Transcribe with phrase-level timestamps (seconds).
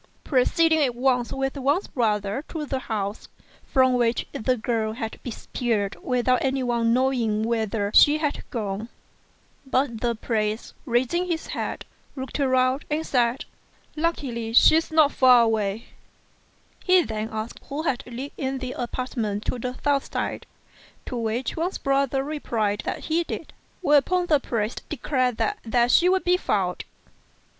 [0.23, 3.27] pro ceeding at once with Wang's brother to the house,
[3.67, 8.89] from which the girl had disappeared without anyone knowing whither she had gone.
[9.63, 11.85] But the priest, raising his head,
[12.15, 13.45] looked all round, and said,
[13.95, 15.81] "Luckily she's not far off."
[16.83, 18.05] He then asked who lived
[18.37, 20.47] in the apartments on the south side,
[21.05, 26.09] to which Wang's brother replied that he did; whereupon the priest declared that there she
[26.09, 26.85] would be found.